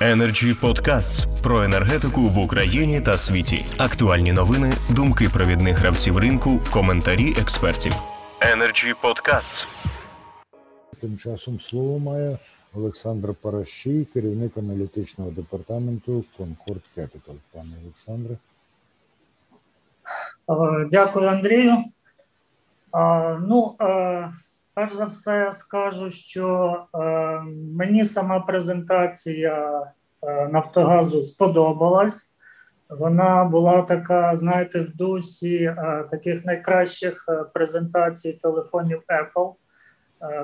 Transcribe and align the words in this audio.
Energy 0.00 0.54
Podcasts 0.60 1.42
про 1.42 1.62
енергетику 1.62 2.20
в 2.20 2.38
Україні 2.38 3.00
та 3.00 3.16
світі. 3.16 3.64
Актуальні 3.78 4.32
новини, 4.32 4.72
думки 4.90 5.28
провідних 5.28 5.78
гравців 5.78 6.18
ринку, 6.18 6.60
коментарі 6.72 7.34
експертів. 7.40 7.92
Energy 8.40 8.94
Podcasts. 9.02 9.66
Тим 11.00 11.18
часом 11.18 11.60
слово 11.60 11.98
має 11.98 12.38
Олександр 12.74 13.34
Паращій, 13.34 14.06
керівник 14.12 14.56
аналітичного 14.56 15.30
департаменту 15.30 16.24
Concord 16.38 16.82
Capital. 16.96 17.34
Пане 17.52 17.70
Олександре. 17.84 18.36
Е, 20.50 20.88
дякую, 20.90 21.28
Андрію. 21.28 21.84
Е, 22.94 23.38
ну, 23.48 23.74
е, 23.80 24.32
перш 24.80 24.92
за 24.92 25.04
все, 25.04 25.52
скажу, 25.52 26.10
що 26.10 26.76
мені 27.78 28.04
сама 28.04 28.40
презентація 28.40 29.82
Нафтогазу 30.50 31.22
сподобалась. 31.22 32.34
Вона 32.88 33.44
була 33.44 33.82
така, 33.82 34.36
знаєте, 34.36 34.80
в 34.80 34.96
дусі 34.96 35.74
таких 36.10 36.44
найкращих 36.44 37.28
презентацій 37.54 38.32
телефонів 38.32 39.02
Apple. 39.08 39.52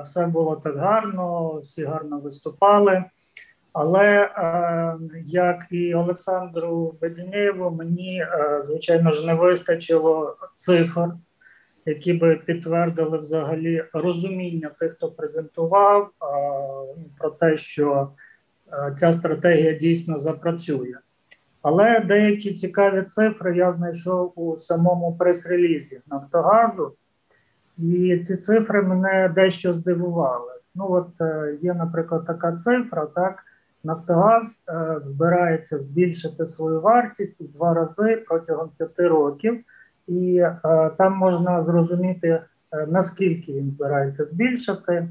Все 0.02 0.26
було 0.26 0.56
так 0.56 0.76
гарно, 0.76 1.54
всі 1.62 1.84
гарно 1.84 2.18
виступали. 2.18 3.04
Але 3.72 4.04
е, 4.04 4.98
як 5.24 5.66
і 5.70 5.94
Олександру 5.94 6.94
Веденєєву, 7.00 7.70
мені 7.70 8.20
е, 8.20 8.60
звичайно 8.60 9.12
ж 9.12 9.26
не 9.26 9.34
вистачило 9.34 10.36
цифр, 10.54 11.08
які 11.86 12.12
би 12.12 12.36
підтвердили 12.36 13.18
взагалі 13.18 13.84
розуміння 13.92 14.70
тих, 14.78 14.92
хто 14.92 15.10
презентував, 15.10 16.02
е, 16.02 16.26
про 17.18 17.30
те, 17.30 17.56
що 17.56 18.08
ця 18.96 19.12
стратегія 19.12 19.72
дійсно 19.72 20.18
запрацює. 20.18 20.94
Але 21.62 22.00
деякі 22.00 22.52
цікаві 22.52 23.02
цифри 23.02 23.56
я 23.56 23.72
знайшов 23.72 24.32
у 24.36 24.56
самому 24.56 25.16
прес-релізі 25.18 26.00
Нафтогазу, 26.06 26.92
і 27.78 28.18
ці 28.24 28.36
цифри 28.36 28.82
мене 28.82 29.32
дещо 29.34 29.72
здивували. 29.72 30.52
Ну, 30.74 30.92
от 30.92 31.08
є, 31.60 31.74
наприклад, 31.74 32.26
така 32.26 32.52
цифра, 32.52 33.06
так. 33.06 33.42
Нафтогаз 33.84 34.64
е, 34.68 34.96
збирається 35.00 35.78
збільшити 35.78 36.46
свою 36.46 36.80
вартість 36.80 37.40
у 37.40 37.44
два 37.44 37.74
рази 37.74 38.24
протягом 38.28 38.70
п'яти 38.78 39.08
років, 39.08 39.64
і 40.06 40.36
е, 40.36 40.90
там 40.98 41.16
можна 41.16 41.64
зрозуміти, 41.64 42.28
е, 42.28 42.42
наскільки 42.88 43.52
він 43.52 43.70
збирається 43.70 44.24
збільшити, 44.24 45.08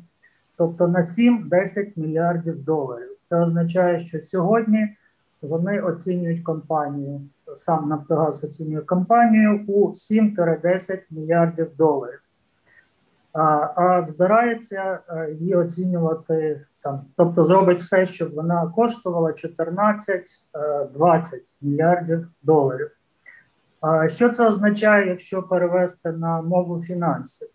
тобто 0.57 0.87
на 0.87 1.01
7-10 1.01 1.91
мільярдів 1.95 2.63
доларів. 2.63 3.09
Це 3.25 3.35
означає, 3.35 3.99
що 3.99 4.21
сьогодні 4.21 4.95
вони 5.41 5.81
оцінюють 5.81 6.43
компанію, 6.43 7.21
сам 7.55 7.89
Нафтогаз 7.89 8.43
оцінює 8.43 8.81
компанію 8.81 9.65
у 9.67 9.87
7-10 9.87 10.99
мільярдів 11.09 11.67
доларів. 11.77 12.21
А 13.33 13.73
а 13.75 14.01
збирається 14.01 14.99
її 15.39 15.55
оцінювати 15.55 16.61
там, 16.81 17.01
тобто 17.15 17.45
зробить 17.45 17.79
все, 17.79 18.05
щоб 18.05 18.33
вона 18.33 18.71
коштувала 18.75 19.31
14-20 19.31 21.55
мільярдів 21.61 22.27
доларів. 22.43 22.91
Що 24.07 24.29
це 24.29 24.47
означає, 24.47 25.07
якщо 25.07 25.43
перевести 25.43 26.11
на 26.11 26.41
мову 26.41 26.79
фінансів? 26.79 27.47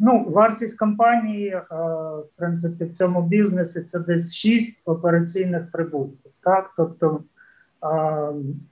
Ну, 0.00 0.26
Вартість 0.28 0.78
компанії, 0.78 1.60
в 1.70 2.24
принципі, 2.36 2.84
в 2.84 2.92
цьому 2.92 3.22
бізнесі 3.22 3.82
це 3.82 3.98
десь 4.00 4.34
6 4.34 4.88
операційних 4.88 5.70
прибутків. 5.72 6.32
Так? 6.40 6.70
Тобто 6.76 7.20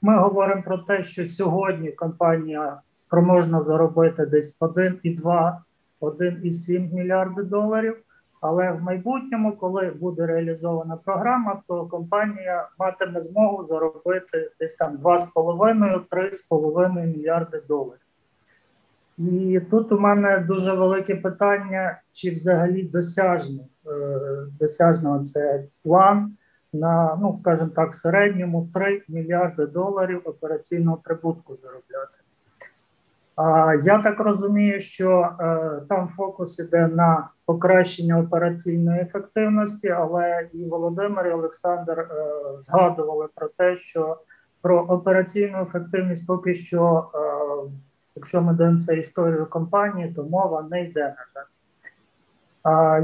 ми 0.02 0.18
говоримо 0.18 0.62
про 0.62 0.78
те, 0.78 1.02
що 1.02 1.26
сьогодні 1.26 1.92
компанія 1.92 2.80
спроможна 2.92 3.60
заробити 3.60 4.26
десь 4.26 4.60
1,2, 4.60 5.56
1,7 6.00 6.94
мільярди 6.94 7.42
доларів. 7.42 7.96
Але 8.40 8.72
в 8.72 8.82
майбутньому, 8.82 9.56
коли 9.56 9.90
буде 9.90 10.26
реалізована 10.26 10.96
програма, 10.96 11.62
то 11.68 11.86
компанія 11.86 12.68
матиме 12.78 13.20
змогу 13.20 13.64
заробити 13.64 14.50
десь 14.60 14.74
там 14.74 14.96
2,5-3,5 14.96 17.06
мільярди 17.06 17.62
доларів. 17.68 18.00
І 19.18 19.60
тут 19.70 19.92
у 19.92 19.98
мене 19.98 20.38
дуже 20.38 20.72
велике 20.72 21.16
питання, 21.16 22.00
чи 22.12 22.30
взагалі 22.30 22.82
досяжно, 22.82 23.62
е, 23.86 24.20
досяжно 24.60 25.24
це 25.24 25.64
план 25.82 26.36
на, 26.72 27.18
ну 27.22 27.34
скажімо 27.34 27.70
так, 27.76 27.94
середньому 27.94 28.68
3 28.74 29.02
мільярди 29.08 29.66
доларів 29.66 30.22
операційного 30.24 30.96
прибутку 30.96 31.56
заробляти. 31.56 32.19
Я 33.82 33.98
так 34.04 34.20
розумію, 34.20 34.80
що 34.80 35.28
е, 35.40 35.70
там 35.88 36.08
фокус 36.08 36.58
іде 36.58 36.86
на 36.86 37.28
покращення 37.46 38.18
операційної 38.18 39.00
ефективності, 39.00 39.88
але 39.88 40.48
і 40.52 40.64
Володимир 40.64 41.26
і 41.26 41.32
Олександр 41.32 42.00
е, 42.00 42.06
згадували 42.60 43.26
про 43.34 43.48
те, 43.48 43.76
що 43.76 44.16
про 44.62 44.80
операційну 44.80 45.62
ефективність 45.62 46.26
поки 46.26 46.54
що, 46.54 47.10
е, 47.14 47.18
якщо 48.16 48.42
ми 48.42 48.52
дивимося 48.52 48.92
історію 48.94 49.46
компанії, 49.46 50.12
то 50.16 50.24
мова 50.24 50.66
не 50.70 50.84
йде 50.84 51.00
на 51.00 51.24
жаль. 51.34 51.44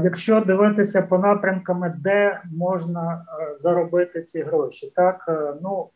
Якщо 0.03 0.41
дивитися 0.41 1.01
по 1.01 1.17
напрямками, 1.17 1.95
де 1.99 2.41
можна 2.57 3.25
заробити 3.55 4.21
ці 4.21 4.41
гроші, 4.41 4.93
так 4.95 5.29
ну 5.61 5.89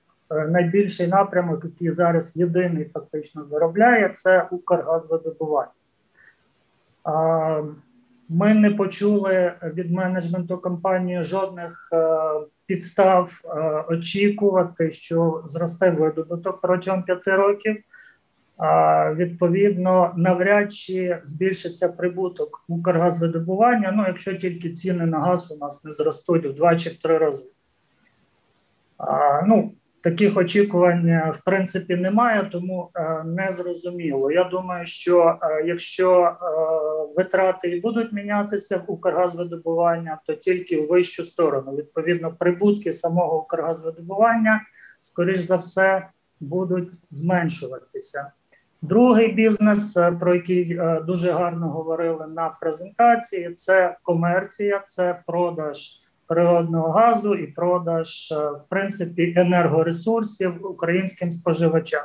найбільший 0.49 1.07
напрямок, 1.07 1.65
який 1.65 1.91
зараз 1.91 2.37
єдиний 2.37 2.85
фактично 2.85 3.43
заробляє, 3.43 4.11
це 4.13 4.47
Укргазвидобування. 4.51 5.71
Ми 8.29 8.53
не 8.53 8.71
почули 8.71 9.53
від 9.63 9.91
менеджменту 9.91 10.57
компанії 10.57 11.23
жодних 11.23 11.89
е, 11.93 12.17
підстав 12.65 13.41
е, 13.45 13.49
очікувати, 13.89 14.91
що 14.91 15.43
зросте 15.45 15.89
видобуток 15.89 16.61
протягом 16.61 17.03
п'яти 17.03 17.35
років. 17.35 17.83
Відповідно, 19.15 20.13
навряд 20.15 20.73
чи 20.73 21.19
збільшиться 21.23 21.89
прибуток 21.89 22.63
Укргазвидобування, 22.67 23.91
ну 23.95 24.03
якщо 24.07 24.33
тільки 24.33 24.69
ціни 24.69 25.05
на 25.05 25.19
газ 25.19 25.51
у 25.51 25.57
нас 25.57 25.85
не 25.85 25.91
зростуть 25.91 26.45
в 26.45 26.53
два 26.53 26.75
чи 26.75 26.89
в 26.89 26.97
три 26.97 27.17
рази. 27.17 27.51
Ну, 29.47 29.71
Таких 30.03 30.38
очікувань 30.38 31.07
е, 31.07 31.31
в 31.35 31.44
принципі 31.44 31.95
немає, 31.95 32.50
тому 32.51 32.89
е, 32.95 33.23
не 33.25 33.51
зрозуміло. 33.51 34.31
Я 34.31 34.44
думаю, 34.44 34.85
що 34.85 35.39
е, 35.44 35.63
якщо 35.66 36.35
витрати 37.17 37.69
і 37.69 37.81
будуть 37.81 38.13
мінятися 38.13 38.78
в 38.78 38.91
Укргазвидобування, 38.91 40.19
то 40.25 40.34
тільки 40.34 40.81
в 40.81 40.88
вищу 40.88 41.23
сторону. 41.23 41.75
Відповідно, 41.75 42.35
прибутки 42.40 42.91
самого 42.91 43.41
Укргазвидобування, 43.41 44.61
скоріш 45.00 45.38
за 45.38 45.56
все, 45.56 46.07
будуть 46.40 46.91
зменшуватися. 47.09 48.31
Другий 48.81 49.31
бізнес, 49.31 49.97
про 50.19 50.35
який 50.35 50.79
дуже 51.07 51.31
гарно 51.31 51.69
говорили 51.69 52.28
на 52.28 52.50
презентації, 52.50 53.53
це 53.53 53.97
комерція, 54.03 54.84
це 54.85 55.22
продаж 55.25 56.00
природного 56.31 56.89
газу 56.89 57.35
і 57.35 57.47
продаж, 57.47 58.31
е, 58.31 58.35
в 58.35 58.65
принципі, 58.69 59.33
енергоресурсів 59.37 60.65
українським 60.65 61.31
споживачам. 61.31 62.03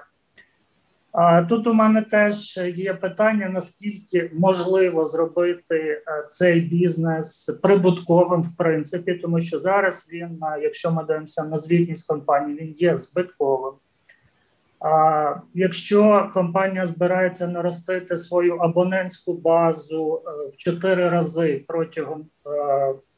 Тут 1.48 1.66
у 1.66 1.75
мене 1.75 2.03
теж 2.03 2.60
є 2.75 2.94
питання: 2.94 3.48
наскільки 3.48 4.31
можливо 4.34 5.04
зробити 5.04 5.78
е, 5.78 6.03
цей 6.28 6.60
бізнес 6.60 7.59
прибутковим, 7.62 8.42
в 8.42 8.56
принципі, 8.56 9.14
тому 9.14 9.41
що 9.41 9.59
зараз 9.59 10.09
він, 10.12 10.38
е, 10.43 10.61
якщо 10.62 10.90
ми 10.90 11.05
дивимося 11.05 11.44
на 11.44 11.58
звітність 11.58 12.08
компанії, 12.08 12.58
він 12.61 12.72
є 12.72 12.96
збитковим. 12.96 13.75
А 14.81 15.34
якщо 15.55 16.31
компанія 16.34 16.87
збирається 16.87 17.46
наростити 17.46 18.17
свою 18.17 18.56
абонентську 18.56 19.32
базу 19.32 20.22
в 20.52 20.56
чотири 20.56 21.08
рази 21.08 21.64
протягом 21.69 22.26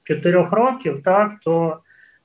чотирьох 0.09 0.53
років, 0.53 1.03
так 1.03 1.33
то 1.45 1.79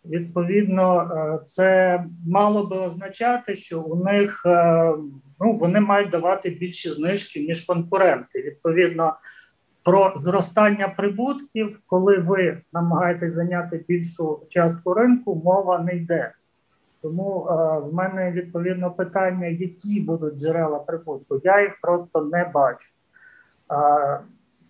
відповідно 0.06 1.02
е, 1.02 1.46
це 1.46 2.00
мало 2.28 2.64
би 2.68 2.78
означати, 2.78 3.56
що 3.56 3.82
у 3.82 4.04
них 4.04 4.44
е, 4.46 4.94
ну 5.40 5.58
вони 5.58 5.80
мають 5.80 6.10
давати 6.10 6.50
більші 6.50 6.92
знижки 6.92 7.40
ніж 7.40 7.62
конкуренти. 7.62 8.42
Відповідно, 8.42 9.16
про 9.84 10.14
зростання 10.16 10.88
прибутків, 10.88 11.80
коли 11.86 12.18
ви 12.18 12.62
намагаєтесь 12.74 13.34
зайняти 13.34 13.86
більшу 13.88 14.42
частку 14.50 14.94
ринку, 14.94 15.42
мова 15.46 15.80
не 15.80 15.96
йде. 15.96 16.32
Тому 17.02 17.48
е, 17.50 17.54
в 17.80 17.94
мене 17.94 18.32
відповідно 18.32 18.92
питання, 18.92 19.48
які 19.48 20.02
будуть 20.02 20.36
джерела 20.36 20.80
прибутку. 20.80 21.42
Я 21.44 21.62
їх 21.62 21.82
просто 21.82 22.22
не 22.22 22.52
бачу. 22.54 22.86
Е, 23.72 24.20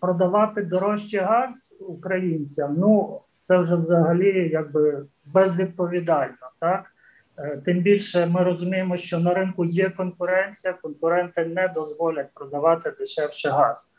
продавати 0.03 0.61
дорожче 0.61 1.19
газ 1.21 1.77
українцям. 1.79 2.75
Ну 2.77 3.21
це 3.41 3.57
вже 3.57 3.75
взагалі 3.75 4.49
якби 4.49 5.05
безвідповідально. 5.25 6.49
Так 6.59 6.91
е, 7.37 7.61
тим 7.65 7.79
більше 7.79 8.25
ми 8.25 8.43
розуміємо, 8.43 8.97
що 8.97 9.19
на 9.19 9.33
ринку 9.33 9.65
є 9.65 9.89
конкуренція, 9.89 10.73
конкуренти 10.73 11.45
не 11.45 11.67
дозволять 11.67 12.33
продавати 12.33 12.91
дешевше 12.91 13.49
газ. 13.49 13.93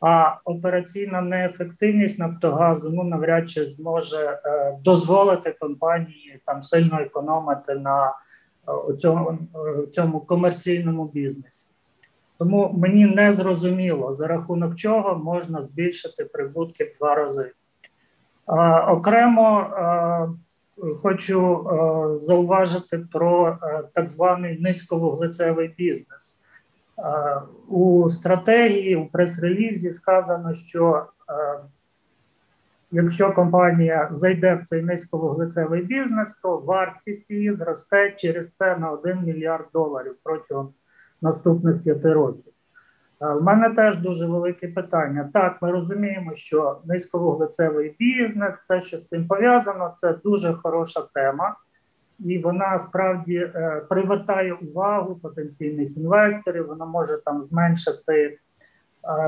А 0.00 0.34
операційна 0.44 1.20
неефективність 1.20 2.18
Нафтогазу 2.18 2.90
ну 2.90 3.04
навряд 3.04 3.50
чи 3.50 3.64
зможе 3.64 4.40
е, 4.44 4.78
дозволити 4.84 5.56
компанії 5.60 6.40
там 6.44 6.62
сильно 6.62 7.00
економити 7.00 7.74
на 7.74 8.14
е, 8.90 8.94
цьому, 8.94 9.38
е, 9.82 9.86
цьому 9.86 10.20
комерційному 10.20 11.04
бізнесі. 11.04 11.70
Тому 12.40 12.74
мені 12.78 13.06
не 13.06 13.32
зрозуміло, 13.32 14.12
за 14.12 14.26
рахунок 14.26 14.74
чого 14.74 15.16
можна 15.16 15.62
збільшити 15.62 16.24
прибутки 16.24 16.84
в 16.84 16.98
два 16.98 17.14
рази. 17.14 17.52
Е, 18.48 18.80
окремо 18.80 19.60
е, 19.60 20.28
хочу 21.02 21.56
е, 21.56 22.16
зауважити 22.16 22.98
про 23.12 23.58
так 23.94 24.06
званий 24.06 24.60
низьковуглецевий 24.60 25.74
бізнес. 25.78 26.40
У 27.68 28.08
стратегії 28.08 28.96
у 28.96 29.06
прес-релізі 29.06 29.92
сказано, 29.92 30.54
що 30.54 31.06
якщо 32.90 33.32
компанія 33.32 34.08
зайде 34.12 34.54
в 34.54 34.62
цей 34.62 34.82
низьковуглецевий 34.82 35.82
бізнес, 35.82 36.34
то 36.34 36.56
вартість 36.56 37.30
її 37.30 37.52
зросте 37.52 38.10
через 38.10 38.52
це 38.52 38.76
на 38.76 38.90
1 38.90 39.22
мільярд 39.24 39.66
доларів 39.72 40.16
протягом 40.22 40.72
наступних 41.22 41.82
п'яти 41.82 42.12
років. 42.12 42.52
У 43.20 43.40
мене 43.40 43.70
теж 43.70 43.98
дуже 43.98 44.26
велике 44.26 44.68
питання. 44.68 45.30
Так, 45.32 45.62
ми 45.62 45.70
розуміємо, 45.70 46.34
що 46.34 46.78
низьковуглецевий 46.84 47.96
бізнес, 47.98 48.56
все, 48.56 48.80
що 48.80 48.98
з 48.98 49.04
цим 49.04 49.26
пов'язано, 49.26 49.92
це 49.96 50.14
дуже 50.24 50.52
хороша 50.52 51.00
тема 51.14 51.56
і 52.24 52.38
вона 52.38 52.78
справді 52.78 53.36
е, 53.36 53.82
привертає 53.88 54.52
увагу 54.52 55.14
потенційних 55.14 55.96
інвесторів. 55.96 56.66
Вона 56.66 56.84
може 56.84 57.24
там 57.24 57.42
зменшити 57.42 58.14
е, 58.14 58.38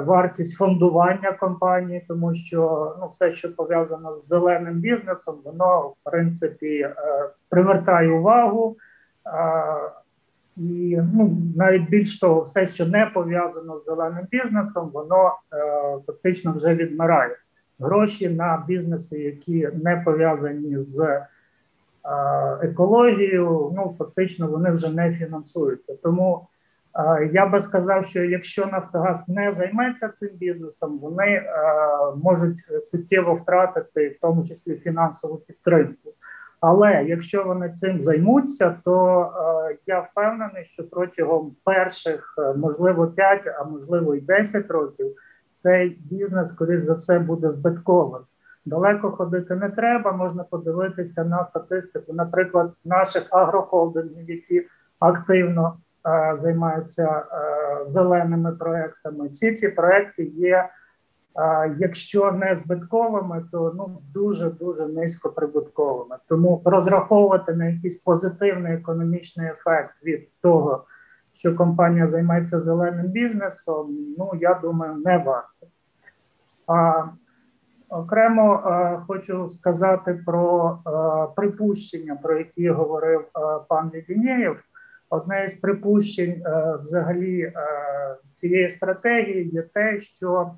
вартість 0.00 0.58
фондування 0.58 1.32
компанії, 1.32 2.04
тому 2.08 2.34
що 2.34 2.92
ну, 3.00 3.08
все, 3.08 3.30
що 3.30 3.56
пов'язано 3.56 4.16
з 4.16 4.28
зеленим 4.28 4.74
бізнесом, 4.74 5.36
воно 5.44 5.80
в 5.80 5.94
принципі 6.04 6.78
е, 6.80 6.94
привертає 7.48 8.10
увагу. 8.10 8.76
І 10.56 10.99
ну 11.14 11.37
навіть 11.56 11.88
більш 11.88 12.19
того, 12.19 12.40
все, 12.40 12.66
що 12.66 12.87
не 12.87 13.06
пов'язано 13.14 13.78
з 13.78 13.84
зеленим 13.84 14.26
бізнесом, 14.31 14.90
воно 14.94 15.26
е, 15.26 15.56
фактично 16.06 16.52
вже 16.52 16.75
відмирає. 16.75 17.37
Гроші 17.81 18.28
на 18.28 18.64
бізнеси, 18.69 19.19
які 19.19 19.69
не 19.84 20.02
пов'язані 20.04 20.78
з 20.78 21.20
екологію, 22.62 23.72
ну 23.76 23.94
фактично 23.99 24.49
вони 24.49 24.70
вже 24.70 24.93
не 24.93 25.12
фінансуються. 25.12 25.94
Тому 26.02 26.46
я 27.32 27.46
би 27.46 27.60
сказав, 27.60 28.06
що 28.06 28.25
якщо 28.25 28.66
Нафтогаз 28.66 29.28
не 29.28 29.52
займеться 29.52 30.08
цим 30.08 30.28
бізнесом, 30.32 30.98
вони 30.98 31.43
можуть 32.22 32.58
суттєво 32.81 33.34
втратити, 33.34 34.08
в 34.08 34.19
тому 34.20 34.44
числі 34.44 34.76
фінансову 34.76 35.37
підтримку. 35.37 36.10
Але 36.62 37.04
якщо 37.04 37.44
вони 37.44 37.70
цим 37.70 38.02
займуться, 38.02 38.76
то 38.84 39.30
я 39.86 40.00
впевнений, 40.00 40.64
що 40.64 40.90
протягом 40.90 41.56
перших 41.64 42.34
можливо 42.56 43.06
5, 43.06 43.40
а 43.60 43.64
можливо 43.64 44.14
і 44.14 44.20
10 44.20 44.70
років 44.70 45.06
цей 45.56 45.98
бізнес, 46.10 46.48
скоріш 46.48 46.82
за 46.82 46.94
все, 46.94 47.18
буде 47.18 47.50
збитковим. 47.50 48.22
Далеко 48.64 49.10
ходити 49.10 49.54
не 49.54 49.68
треба. 49.68 50.12
Можна 50.12 50.44
подивитися 50.44 51.24
на 51.24 51.44
статистику, 51.44 52.12
наприклад, 52.12 52.72
наших 52.84 53.26
агрохолдингів, 53.30 54.30
які 54.30 54.66
активно 54.98 55.76
е, 56.06 56.36
займаються 56.38 57.08
е, 57.08 57.86
зеленими 57.86 58.52
проектами. 58.52 59.28
Всі 59.28 59.52
ці 59.52 59.68
проекти 59.68 60.24
є, 60.24 60.56
е, 60.56 60.68
якщо 61.79 62.32
не 62.32 62.56
збитковими, 62.56 63.44
то 63.52 63.73
ну 63.76 64.02
дуже 64.14 64.50
дуже 64.50 64.87
низькоприбутковими. 64.87 66.17
Тому 66.29 66.62
розраховувати 66.64 67.52
на 67.52 67.67
якийсь 67.67 67.96
позитивний 67.96 68.75
економічний 68.75 69.46
ефект 69.46 70.05
від 70.05 70.40
того, 70.43 70.84
що 71.32 71.56
компанія 71.56 72.06
займається 72.06 72.61
зеленим 72.61 73.06
бізнесом. 73.06 73.96
Ну 74.19 74.31
я 74.40 74.55
думаю, 74.55 74.94
не 74.94 75.19
варто. 75.19 75.67
А 76.67 77.05
Окремо 77.93 78.55
е, 78.55 79.00
хочу 79.06 79.49
сказати 79.49 80.23
про 80.26 80.79
е, 80.87 81.32
припущення, 81.37 82.17
про 82.23 82.38
які 82.38 82.70
говорив 82.70 83.20
е, 83.20 83.40
пан 83.69 83.90
Лідінєєв. 83.94 84.56
Одне 85.11 85.44
із 85.44 85.55
припущень 85.55 86.43
е, 86.46 86.76
взагалі 86.81 87.40
е, 87.40 87.52
цієї 88.34 88.69
стратегії 88.69 89.49
є 89.49 89.62
те, 89.62 89.99
що 89.99 90.55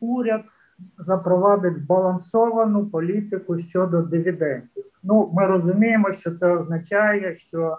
уряд 0.00 0.44
запровадить 0.98 1.76
збалансовану 1.76 2.86
політику 2.86 3.58
щодо 3.58 4.02
дивідендів. 4.02 4.84
Ну, 5.02 5.30
ми 5.34 5.46
розуміємо, 5.46 6.12
що 6.12 6.30
це 6.30 6.56
означає, 6.56 7.34
що 7.34 7.78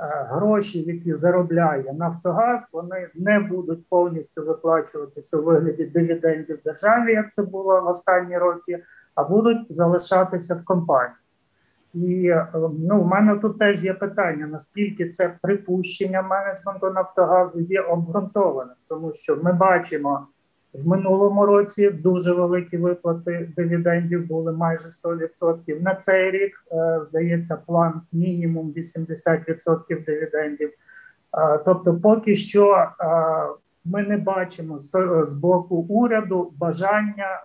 Е, 0.00 0.26
гроші, 0.30 0.82
які 0.82 1.14
заробляє 1.14 1.92
Нафтогаз, 1.92 2.70
вони 2.72 3.08
не 3.14 3.40
будуть 3.40 3.88
повністю 3.88 4.44
виплачуватися 4.44 5.36
у 5.36 5.42
вигляді 5.42 5.84
дивідендів 5.84 6.58
державі, 6.64 7.12
як 7.12 7.32
це 7.32 7.42
було 7.42 7.80
в 7.80 7.86
останні 7.86 8.38
роки, 8.38 8.82
а 9.14 9.24
будуть 9.24 9.66
залишатися 9.68 10.54
в 10.54 10.64
компанії. 10.64 11.14
І 11.94 12.26
е, 12.28 12.46
ну, 12.78 13.02
в 13.02 13.06
мене 13.06 13.36
тут 13.36 13.58
теж 13.58 13.84
є 13.84 13.94
питання: 13.94 14.46
наскільки 14.46 15.10
це 15.10 15.38
припущення 15.42 16.22
менеджменту 16.22 16.90
Нафтогазу 16.90 17.60
є 17.60 17.80
обґрунтованим, 17.80 18.76
тому 18.88 19.12
що 19.12 19.36
ми 19.36 19.52
бачимо. 19.52 20.26
В 20.74 20.88
минулому 20.88 21.46
році 21.46 21.90
дуже 21.90 22.32
великі 22.32 22.76
виплати 22.76 23.52
дивідендів 23.56 24.26
були 24.26 24.52
майже 24.52 24.88
100%. 24.88 25.82
На 25.82 25.94
цей 25.94 26.30
рік 26.30 26.64
е, 26.72 27.00
здається 27.08 27.56
план 27.66 28.00
мінімум 28.12 28.72
80% 28.76 30.04
дивідендів. 30.04 30.70
Е, 31.38 31.58
тобто, 31.64 31.94
поки 31.94 32.34
що 32.34 32.74
е, 32.74 32.86
ми 33.84 34.02
не 34.02 34.16
бачимо 34.16 34.78
з 35.22 35.34
боку 35.34 35.76
уряду 35.76 36.52
бажання 36.58 37.40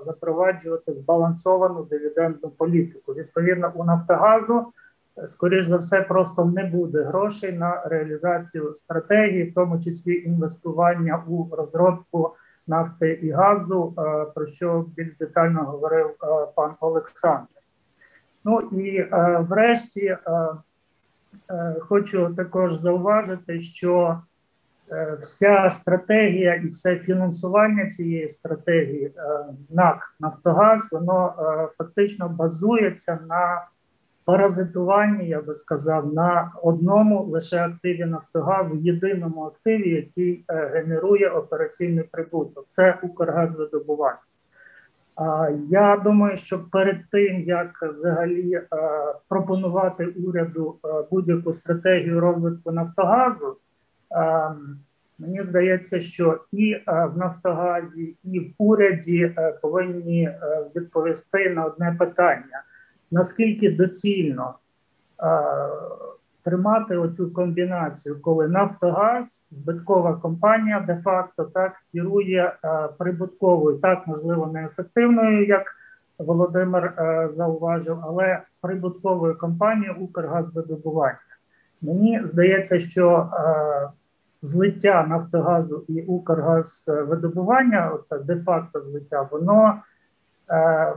запроваджувати 0.00 0.92
збалансовану 0.92 1.82
дивідендну 1.90 2.50
політику. 2.50 3.12
Відповідно, 3.12 3.72
у 3.74 3.84
Нафтогазу, 3.84 4.64
скоріш 5.26 5.66
за 5.66 5.76
все, 5.76 6.00
просто 6.00 6.44
не 6.44 6.64
буде 6.64 7.02
грошей 7.02 7.52
на 7.52 7.82
реалізацію 7.84 8.74
стратегії, 8.74 9.50
в 9.50 9.54
тому 9.54 9.78
числі 9.78 10.22
інвестування 10.26 11.22
у 11.28 11.48
розробку 11.56 12.34
нафти 12.66 13.12
і 13.12 13.30
газу, 13.30 13.94
е, 13.98 14.24
про 14.34 14.46
що 14.46 14.86
більш 14.96 15.16
детально 15.16 15.64
говорив 15.64 16.06
е, 16.06 16.46
пан 16.54 16.74
Олександр. 16.80 17.46
Ну 18.44 18.60
і 18.60 18.96
е, 18.96 19.46
врешті 19.48 20.16
хочу 21.80 22.34
також 22.34 22.74
зауважити, 22.74 23.60
що 23.60 24.20
вся 25.20 25.70
стратегія 25.70 26.54
і 26.54 26.68
все 26.68 26.96
фінансування 26.96 27.86
цієї 27.86 28.28
стратегії 28.28 29.12
НАК 29.70 30.14
Нафтогаз, 30.20 30.92
воно 30.92 31.34
фактично 31.78 32.28
базується 32.28 33.18
на 33.28 33.66
паразитуванні, 34.24 35.28
я 35.28 35.40
би 35.40 35.54
сказав, 35.54 36.14
на 36.14 36.52
одному 36.62 37.24
лише 37.24 37.58
активі 37.58 38.04
Нафтогазу, 38.04 38.76
єдиному 38.76 39.44
активі, 39.44 39.90
який 39.90 40.44
е, 40.48 40.70
генерує 40.74 41.28
операційний 41.28 42.04
прибуток. 42.04 42.66
Це 42.70 42.98
Укргазвидобування. 43.02 44.18
Я 45.68 46.00
думаю, 46.04 46.36
що 46.36 46.64
перед 46.72 46.96
тим 47.10 47.40
як 47.40 47.82
взагалі 47.94 48.54
е, 48.54 48.66
пропонувати 49.28 50.06
уряду 50.06 50.76
е, 50.84 50.88
будь-яку 51.10 51.52
стратегію 51.52 52.20
розвитку 52.20 52.72
Нафтогазу, 52.72 53.56
мені 55.18 55.42
здається, 55.42 56.00
що 56.00 56.40
і 56.52 56.76
в 56.86 57.12
Нафтогазі, 57.16 58.16
і 58.24 58.40
в 58.40 58.54
уряді 58.58 59.36
повинні 59.62 60.30
відповісти 60.76 61.50
на 61.50 61.64
одне 61.64 61.96
питання 61.98 62.62
наскільки 63.14 63.70
доцільно 63.70 64.54
е, 65.22 65.40
тримати 66.42 66.96
оцю 66.96 67.32
комбінацію, 67.32 68.20
коли 68.20 68.48
Нафтогаз, 68.48 69.48
збиткова 69.50 70.14
компанія, 70.14 70.84
де-факто 70.86 71.44
так 71.44 71.72
керує 71.92 72.52
е, 72.64 72.88
прибутковою, 72.98 73.78
так 73.78 74.06
можливо 74.06 74.46
неефективною, 74.46 75.46
як 75.46 75.74
Володимир 76.18 76.84
е, 76.84 77.28
зауважив, 77.30 77.98
але 78.02 78.40
прибутковою 78.60 79.38
компанією 79.38 79.96
Укргазвидобування. 80.00 81.18
Мені 81.82 82.20
здається, 82.24 82.78
що 82.78 83.30
е, 83.32 83.88
злиття 84.42 85.06
Нафтогазу 85.08 85.84
і 85.88 86.02
Укргазвидобування, 86.02 87.90
оце 87.94 88.18
де-факто 88.18 88.80
злиття, 88.80 89.28
воно 89.30 89.82
е, 90.50 90.94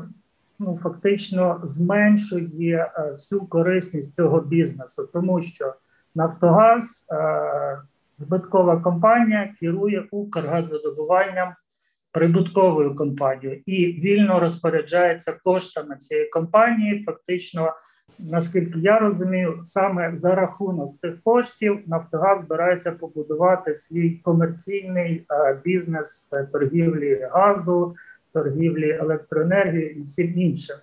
ну, 0.60 0.78
фактично 0.78 1.62
зменшує 1.64 2.92
е, 2.98 3.12
всю 3.12 3.42
корисність 3.42 4.16
цього 4.16 4.42
бізнесу, 4.42 5.10
тому 5.14 5.42
що 5.42 5.74
Нафтогаз, 6.16 7.08
е, 7.12 7.82
збиткова 8.16 8.82
компанія, 8.82 9.54
керує 9.60 10.08
Укргазвидобуванням 10.12 11.54
прибутковою 12.12 12.96
компанією 12.96 13.62
і 13.66 13.86
вільно 13.86 14.40
розпоряджається 14.40 15.34
коштами 15.44 15.96
цієї 15.96 16.30
компанії. 16.30 17.04
Фактично, 17.04 17.74
наскільки 18.20 18.80
я 18.80 19.00
розумію, 19.00 19.60
саме 19.62 20.16
за 20.16 20.36
рахунок 20.36 20.98
цих 20.98 21.22
коштів 21.24 21.80
Нафтогаз 21.88 22.42
збирається 22.42 22.92
побудувати 22.92 23.74
свій 23.74 24.10
комерційний 24.10 25.26
е, 25.32 25.62
бізнес 25.64 26.34
торгівлі 26.52 27.28
газу, 27.32 27.96
торгівлі 28.34 28.90
електроенергії 28.90 29.98
і 30.00 30.04
всім 30.04 30.40
іншим. 30.40 30.76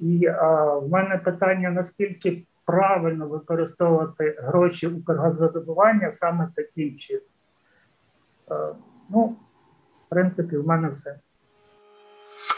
І 0.00 0.26
а, 0.26 0.74
в 0.74 0.88
мене 0.88 1.18
питання: 1.24 1.70
наскільки 1.70 2.42
правильно 2.64 3.26
використовувати 3.26 4.36
гроші 4.42 4.86
Укргазвидобування 4.86 6.10
саме 6.10 6.48
таким 6.56 6.96
чином? 6.96 7.22
Е, 8.50 8.54
ну, 9.10 9.36
в 10.06 10.08
принципі, 10.08 10.56
в 10.56 10.66
мене 10.66 10.88
все. 10.88 11.18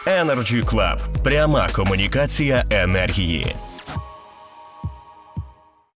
Energy 0.06 0.64
Club. 0.64 0.98
Пряма 1.24 1.68
комунікація 1.76 2.64
енергії. 2.70 3.54